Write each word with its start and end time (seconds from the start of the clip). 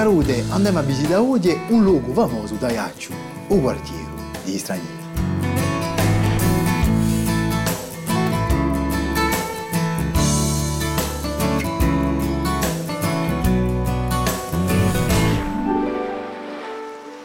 salute 0.00 0.42
andiamo 0.48 0.78
a 0.78 0.82
visitare 0.82 1.20
oggi 1.20 1.54
un 1.68 1.82
luogo 1.82 2.14
famoso 2.14 2.54
da 2.54 2.70
Iacciu, 2.70 3.12
il 3.48 3.60
quartiere 3.60 4.08
degli 4.42 4.56
stranieri. 4.56 4.98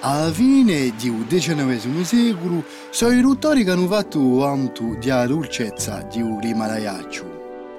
Alla 0.01 0.31
fine 0.33 0.93
del 0.97 1.25
XIX 1.27 2.01
secolo 2.01 2.65
sono 2.89 3.13
i 3.13 3.21
ruttori 3.21 3.63
che 3.63 3.71
hanno 3.71 3.87
fatto 3.87 4.35
vanto 4.35 4.97
della 4.99 5.25
dolcezza 5.25 6.05
di 6.11 6.21
un 6.21 6.41
Iacciu. 6.41 7.23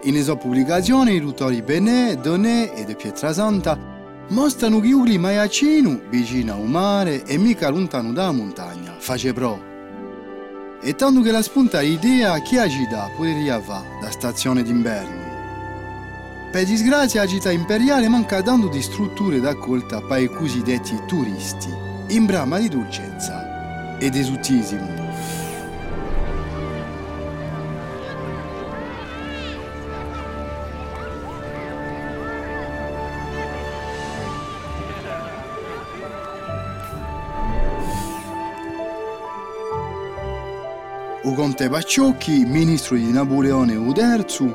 In 0.05 0.23
sua 0.23 0.39
pubblicazione 0.39 1.13
i 1.13 1.19
ruttori 1.19 1.61
Benè, 1.61 2.15
Donè 2.15 2.73
e 2.75 2.85
de 2.85 2.95
Pietrasanta 2.95 3.96
mostrano 4.29 4.81
che 4.81 4.89
il 4.89 5.01
clima 5.03 5.31
iacino, 5.33 6.01
vicino 6.09 6.55
al 6.55 6.67
mare 6.67 7.25
e 7.25 7.37
mica 7.39 7.69
lontano 7.69 8.13
dalla 8.13 8.33
montagna, 8.33 8.95
face 8.99 9.33
pro. 9.33 9.75
E 10.81 10.95
tanto 10.95 11.21
che 11.21 11.31
la 11.31 11.43
spunta 11.43 11.81
l'idea 11.81 12.41
che 12.43 12.57
la 12.57 12.69
città 12.69 13.11
potrebbe 13.17 13.61
fare 13.65 13.87
da 14.01 14.11
stazione 14.11 14.63
d'inverno. 14.63 15.25
Per 16.51 16.65
disgrazia 16.65 17.25
la 17.43 17.51
imperiale 17.51 18.09
manca 18.09 18.43
tanto 18.43 18.69
di 18.69 18.81
strutture 18.81 19.41
d'accolta 19.41 20.01
per 20.01 20.23
i 20.23 20.29
cosiddetti 20.29 20.97
turisti 21.07 21.69
in 22.09 22.25
brama 22.25 22.59
di 22.59 22.69
dolcezza 22.69 23.99
ed 23.99 24.15
esutisimo. 24.15 25.06
O 41.27 41.35
conte 41.35 41.69
Pacciocchi, 41.69 42.45
ministro 42.45 42.95
di 42.95 43.11
Napoleone 43.11 43.73
III, 43.73 44.55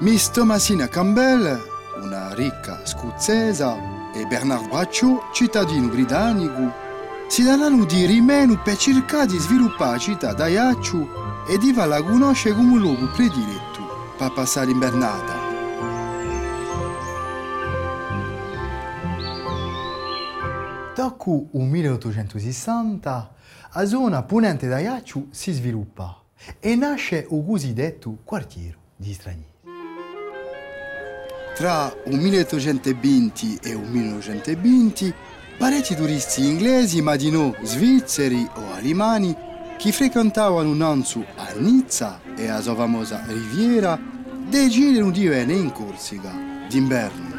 Miss 0.00 0.28
Tomasina 0.32 0.88
Campbell, 0.88 1.56
una 2.02 2.34
ricca 2.34 2.80
scozzesa, 2.84 3.76
e 4.12 4.26
Bernard 4.26 4.68
Braccio, 4.68 5.28
cittadino 5.32 5.86
britannico, 5.86 6.74
si 7.28 7.44
daranno 7.44 7.84
di 7.84 8.06
rimeno 8.06 8.60
per 8.60 8.76
cercare 8.76 9.26
di 9.26 9.38
sviluppare 9.38 9.92
la 9.92 9.98
città 9.98 10.32
d'Aiacciu 10.32 11.08
e 11.48 11.58
di 11.58 11.72
farla 11.72 12.02
conoscere 12.02 12.56
come 12.56 12.72
un 12.72 12.80
luogo 12.80 13.06
prediletto 13.14 14.14
per 14.18 14.32
passare 14.32 14.66
l'invernata. 14.66 15.39
Il 21.02 21.62
1860, 21.62 23.34
la 23.72 23.86
zona 23.86 24.22
ponente 24.22 24.68
d'Aiacciu 24.68 25.28
si 25.30 25.50
sviluppa 25.50 26.22
e 26.60 26.76
nasce 26.76 27.26
il 27.30 27.44
cosiddetto 27.46 28.18
quartiere 28.22 28.76
di 28.96 29.14
stranieri. 29.14 29.48
Tra 31.54 31.90
il 32.04 32.18
1820 32.18 33.60
e 33.62 33.70
il 33.70 33.80
1920, 33.80 35.14
parecchi 35.56 35.94
turisti 35.94 36.46
inglesi, 36.46 37.00
ma 37.00 37.16
di 37.16 37.30
no 37.30 37.54
svizzeri 37.62 38.46
o 38.56 38.72
alemani, 38.74 39.34
che 39.78 39.92
frequentavano 39.92 40.74
Nanzu 40.74 41.24
a 41.36 41.54
Nizza 41.56 42.20
e 42.36 42.48
a 42.48 42.60
sua 42.60 42.74
famosa 42.74 43.24
riviera, 43.26 43.98
decidono 44.50 45.10
di 45.10 45.26
venire 45.26 45.58
in 45.58 45.72
Corsica 45.72 46.30
d'inverno. 46.68 47.29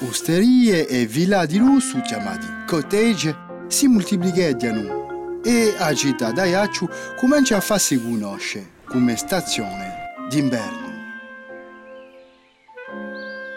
Osterie 0.00 0.88
e 0.88 1.06
villa 1.06 1.46
di 1.46 1.56
lusso, 1.56 2.00
chiamati 2.00 2.46
cottage, 2.66 3.36
si 3.68 3.86
moltiplicano 3.86 5.40
e 5.44 5.72
la 5.78 5.94
città 5.94 6.32
d'Aiacciu 6.32 6.88
comincia 7.16 7.58
a 7.58 7.60
farsi 7.60 8.02
conoscere 8.02 8.70
come 8.86 9.16
stazione 9.16 9.92
d'inverno. 10.28 10.92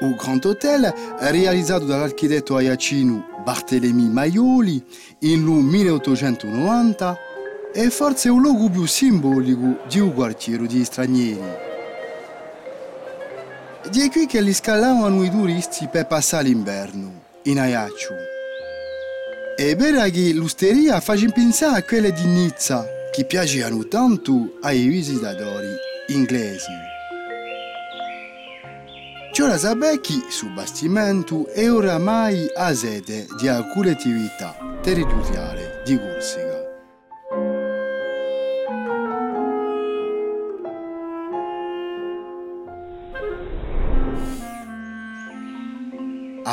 Il 0.01 0.15
Grand 0.15 0.45
Hotel, 0.45 0.93
realizzato 1.19 1.85
dall'architetto 1.85 2.55
aiacino 2.55 3.41
Bartolomé 3.43 4.07
Maioli 4.07 4.83
in 5.21 5.41
1890, 5.41 7.17
è 7.73 7.87
forse 7.87 8.27
il 8.29 8.35
luogo 8.35 8.69
più 8.69 8.85
simbolico 8.85 9.79
di 9.87 9.99
un 9.99 10.13
quartiere 10.13 10.67
di 10.67 10.83
stranieri. 10.85 11.66
Di 13.89 14.09
qui 14.09 14.25
che 14.25 14.41
li 14.41 14.53
scalavano 14.53 15.23
i 15.23 15.29
turisti 15.29 15.87
per 15.87 16.07
passare 16.07 16.43
l'inverno, 16.43 17.23
in 17.43 17.59
Ajaccio. 17.59 18.13
È 19.55 19.75
vero 19.75 20.03
che 20.09 20.33
l'osteria 20.33 20.99
fa 20.99 21.15
pensare 21.33 21.79
a 21.79 21.83
quelle 21.83 22.11
di 22.11 22.25
Nizza, 22.25 22.85
che 23.11 23.23
piacevano 23.23 23.87
tanto 23.87 24.57
ai 24.61 24.87
visitatori 24.87 25.69
inglesi. 26.07 26.71
Giora 29.31 29.57
Zabecchi 29.57 30.25
sul 30.29 30.51
bastimento 30.51 31.47
è 31.47 31.71
oramai 31.71 32.49
a 32.55 32.73
sede 32.73 33.25
di 33.39 33.47
alcune 33.47 33.91
attività 33.91 34.55
territoriali 34.81 35.63
di 35.85 35.97
Corsica. 35.97 36.46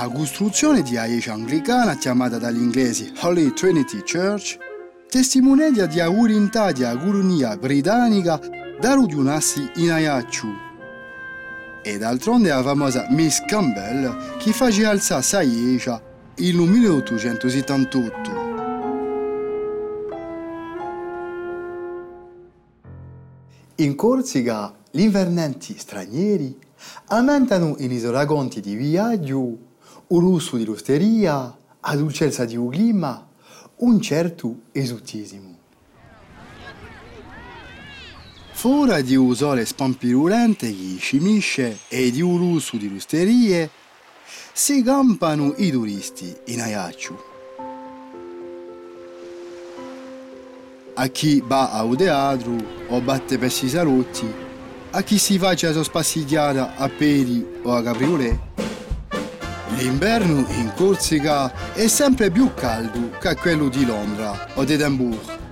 La 0.04 0.10
costruzione 0.10 0.82
di 0.82 0.90
chiesa 0.90 1.32
anglicana 1.32 1.96
chiamata 1.96 2.36
dagli 2.36 2.60
inglesi 2.60 3.10
Holy 3.22 3.54
Trinity 3.54 4.02
Church 4.02 4.58
testimonia 5.08 5.86
di 5.86 5.98
un'unità 5.98 6.72
di 6.72 6.82
colonia 6.82 7.56
britannica 7.56 8.38
da 8.78 8.92
rudionarsi 8.92 9.66
in 9.76 9.90
Ajaccio 9.90 10.46
e 11.82 11.96
d'altronde 11.96 12.50
la 12.50 12.62
famosa 12.62 13.06
Miss 13.12 13.42
Campbell 13.46 14.36
che 14.36 14.52
faceva 14.52 14.90
alzare 14.90 15.22
Saiecia 15.22 16.02
nel 16.36 16.54
1878. 16.54 18.30
In 23.76 23.94
Corsica 23.94 24.74
gli 24.90 25.00
invernanti 25.00 25.78
stranieri 25.78 26.58
aumentano 27.06 27.76
in 27.78 27.90
isoragonti 27.90 28.60
di 28.60 28.74
viaggio, 28.74 29.72
un 30.14 30.24
uso 30.24 30.56
di 30.56 30.64
l'osteria, 30.64 31.56
la 31.80 31.94
dolcezza 31.96 32.44
di 32.44 32.56
un 32.56 32.68
clima, 32.70 33.26
un 33.78 34.00
certo 34.00 34.60
esotismo. 34.70 35.58
Fora 38.52 39.00
di 39.00 39.16
un 39.16 39.34
sole 39.34 39.66
spampirulente 39.66 40.68
che 40.68 40.96
scimisce 40.98 41.80
e 41.88 42.12
di 42.12 42.20
un 42.20 42.38
lusso 42.38 42.76
di 42.76 42.88
lusterie, 42.88 43.68
si 44.52 44.84
campano 44.84 45.52
i 45.56 45.72
turisti 45.72 46.32
in 46.46 46.60
Ajaccio. 46.60 47.32
A 50.94 51.06
chi 51.08 51.42
va 51.44 51.72
a 51.72 51.82
un 51.82 51.96
teatro 51.96 52.56
o 52.88 53.00
batte 53.00 53.36
per 53.36 53.48
i 53.48 53.68
salotti, 53.68 54.32
a 54.92 55.02
chi 55.02 55.18
si 55.18 55.38
faccia 55.38 55.72
la 55.72 55.82
spassigliata 55.82 56.76
a 56.76 56.88
piedi 56.88 57.44
o 57.64 57.74
a 57.74 57.82
cabriolet. 57.82 58.73
L'inverno 59.76 60.46
in 60.48 60.72
Corsica 60.74 61.72
è 61.72 61.86
sempre 61.88 62.30
più 62.30 62.52
caldo 62.54 63.10
che 63.18 63.34
quello 63.36 63.68
di 63.68 63.84
Londra 63.84 64.48
o 64.54 64.64
di 64.64 64.72
Edimburgo. 64.74 65.42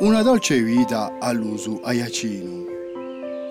una 0.00 0.22
dolce 0.22 0.62
vita 0.62 1.18
all'uso 1.18 1.80
aiacino. 1.82 2.64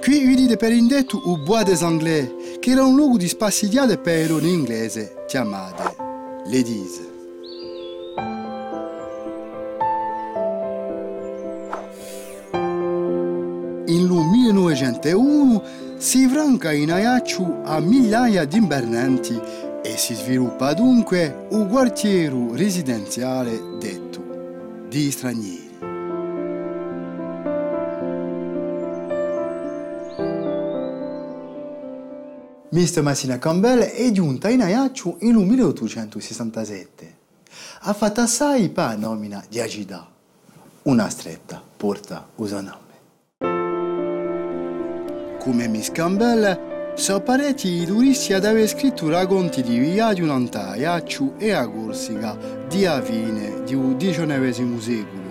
Qui 0.01 0.25
vedete 0.25 0.57
per 0.57 0.71
indetto 0.71 1.21
il 1.25 1.44
Bois 1.44 1.63
des 1.63 1.83
Anglais, 1.83 2.27
che 2.59 2.71
era 2.71 2.83
un 2.83 2.95
luogo 2.95 3.17
di 3.17 3.27
spassigliate 3.27 4.00
per 4.00 4.31
in 4.31 4.45
inglese 4.45 5.25
chiamate 5.27 5.95
ladies. 6.45 7.07
In 13.85 14.07
1901 14.07 15.63
si 16.00 16.30
franca 16.30 16.72
in 16.72 16.94
Ajaccio 16.94 17.62
a 17.62 17.81
migliaia 17.81 18.46
di 18.46 18.56
invernanti 18.56 19.38
e 19.84 19.98
si 19.98 20.13
sviluppa 20.13 20.74
dunque 20.74 21.48
un 21.50 21.68
quartiere 21.68 22.34
residenziale 22.54 23.78
detto 23.78 24.86
di 24.88 25.12
stranieri. 25.12 25.68
Mr. 32.72 33.01
Massina 33.01 33.38
Campbell 33.38 33.80
è 33.80 34.10
giunta 34.12 34.48
in 34.48 34.62
Ajaccio 34.62 35.18
nel 35.19 35.36
1867. 35.36 37.18
Ha 37.81 37.94
fatto 37.94 38.22
assai 38.22 38.69
per 38.69 38.98
nomina 38.98 39.44
di 39.50 39.60
Agida. 39.60 40.07
Una 40.84 41.10
stretta 41.10 41.62
porta 41.75 42.25
usa 42.36 42.62
nome. 42.62 42.88
Come 45.39 45.68
Miss 45.68 45.89
Campbell, 45.91 46.68
So 47.00 47.21
pareti 47.21 47.86
turisti 47.86 48.33
ad 48.33 48.44
aver 48.44 48.68
scritto 48.68 49.07
racconti 49.07 49.63
di 49.63 49.80
viaggio 49.80 50.24
in 50.24 50.30
Antaiacciu 50.31 51.36
e 51.38 51.51
a 51.53 51.65
Corsica 51.65 52.38
di 52.68 52.86
Avine 52.86 53.63
del 53.63 53.95
XIX 53.97 54.77
secolo. 54.77 55.27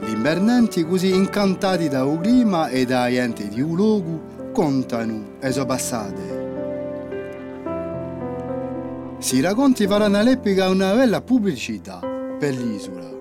Gli 0.00 0.10
invernanti 0.10 0.84
così 0.84 1.14
incantati 1.14 1.88
dal 1.88 2.20
clima 2.20 2.68
e 2.68 2.84
da 2.84 3.08
gente 3.08 3.48
di 3.48 3.62
un 3.62 3.74
luogo 3.74 4.20
contano 4.52 5.36
le 5.40 5.50
sue 5.50 5.64
passate. 5.64 6.48
Si 9.20 9.40
racconti 9.40 9.86
faranno 9.86 10.18
all'epoca 10.18 10.68
una 10.68 10.92
bella 10.92 11.22
pubblicità 11.22 11.98
per 12.38 12.54
l'isola. 12.54 13.19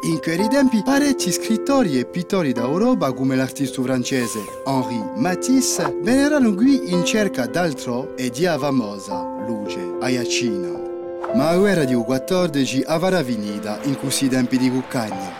In 0.00 0.20
quei 0.20 0.48
tempi 0.48 0.80
parecchi 0.84 1.32
scrittori 1.32 1.98
e 1.98 2.04
pittori 2.04 2.52
d'Europa 2.52 3.12
come 3.12 3.34
l'artista 3.34 3.82
francese 3.82 4.38
Henri 4.64 5.02
Matisse 5.16 5.98
vennero 6.02 6.54
qui 6.54 6.92
in 6.92 7.04
cerca 7.04 7.46
d'altro 7.46 8.16
e 8.16 8.30
di 8.30 8.44
famosa 8.44 9.26
luce 9.44 9.80
Ayacina. 9.98 10.68
Ma 11.34 11.50
la 11.50 11.58
guerra 11.58 11.82
di 11.82 11.94
U14 11.94 12.84
avrà 12.86 13.24
finita 13.24 13.80
in 13.82 13.98
questi 13.98 14.28
tempi 14.28 14.56
di 14.56 14.70
Cuccagna. 14.70 15.32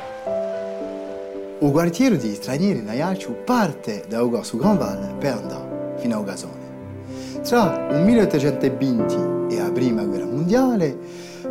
Il 1.61 1.71
quartiere 1.71 2.17
di 2.17 2.35
stranieri 2.35 2.81
in 2.81 2.89
Ayaccio 2.89 3.31
parte 3.45 4.03
da 4.09 4.23
Ugo 4.25 4.43
su 4.43 4.57
Grand 4.57 4.79
Val 4.79 5.15
per 5.21 5.35
andare 5.35 5.95
fino 5.99 6.17
a 6.17 6.19
Ugasone. 6.19 6.67
Tra 7.45 7.87
il 7.93 8.03
1820 8.03 9.55
e 9.55 9.59
la 9.59 9.71
prima 9.71 10.03
guerra 10.03 10.27
mondiale, 10.27 10.97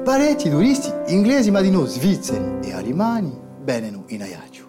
parecchi 0.08 0.50
turisti 0.50 0.90
inglesi 1.08 1.52
ma 1.52 1.60
di 1.60 1.70
noi 1.70 1.86
svizzeri 1.90 2.66
e 2.66 2.72
alemani 2.72 3.38
vennero 3.60 4.06
in 4.08 4.22
Ayaccio. 4.22 4.66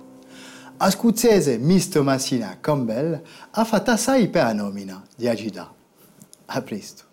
A 0.79 0.91
scozzese 0.91 1.59
Miss 1.59 1.89
Thomasina 1.91 2.59
Campbell 2.61 3.23
ha 3.53 3.65
fatto 3.65 3.93
assai 3.93 4.27
per 4.31 4.43
la 4.43 4.53
nomina 4.53 5.01
di 5.15 5.29
Agida. 5.29 5.73
A 6.47 6.61
presto. 6.63 7.05